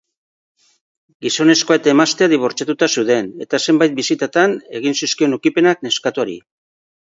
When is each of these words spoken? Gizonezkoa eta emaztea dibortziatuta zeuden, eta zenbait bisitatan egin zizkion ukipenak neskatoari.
Gizonezkoa 1.25 1.77
eta 1.79 1.91
emaztea 1.93 2.29
dibortziatuta 2.31 2.89
zeuden, 2.97 3.29
eta 3.47 3.61
zenbait 3.67 3.95
bisitatan 4.01 4.59
egin 4.83 4.99
zizkion 5.05 5.41
ukipenak 5.41 5.89
neskatoari. 5.91 6.43